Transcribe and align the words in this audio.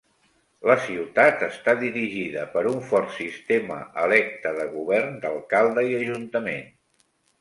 La 0.69 0.75
ciutat 0.85 1.43
està 1.47 1.75
dirigida 1.81 2.45
per 2.55 2.63
un 2.71 2.81
fort 2.93 3.13
sistema 3.17 3.77
electe 4.07 4.55
de 4.61 4.67
govern 4.75 5.17
d'alcalde 5.27 5.89
i 5.93 5.97
ajuntament. 6.01 6.71